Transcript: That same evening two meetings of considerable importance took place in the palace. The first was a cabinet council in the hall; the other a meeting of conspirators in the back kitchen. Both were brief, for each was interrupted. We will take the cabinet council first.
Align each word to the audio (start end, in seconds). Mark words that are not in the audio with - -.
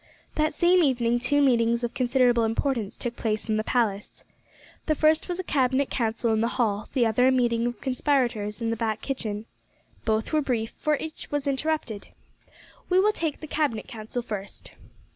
That 0.33 0.55
same 0.55 0.81
evening 0.81 1.19
two 1.19 1.43
meetings 1.43 1.83
of 1.83 1.93
considerable 1.93 2.43
importance 2.43 2.97
took 2.97 3.15
place 3.15 3.47
in 3.47 3.57
the 3.57 3.63
palace. 3.63 4.23
The 4.87 4.95
first 4.95 5.29
was 5.29 5.39
a 5.39 5.43
cabinet 5.43 5.91
council 5.91 6.33
in 6.33 6.41
the 6.41 6.47
hall; 6.57 6.89
the 6.95 7.05
other 7.05 7.27
a 7.27 7.31
meeting 7.31 7.67
of 7.67 7.79
conspirators 7.81 8.61
in 8.61 8.71
the 8.71 8.75
back 8.75 9.01
kitchen. 9.01 9.45
Both 10.03 10.33
were 10.33 10.41
brief, 10.41 10.71
for 10.79 10.95
each 10.97 11.29
was 11.29 11.45
interrupted. 11.47 12.07
We 12.89 12.99
will 12.99 13.11
take 13.11 13.41
the 13.41 13.45
cabinet 13.47 13.87
council 13.87 14.23
first. 14.23 14.71